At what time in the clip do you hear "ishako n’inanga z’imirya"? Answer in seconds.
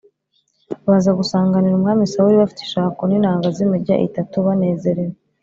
2.63-3.95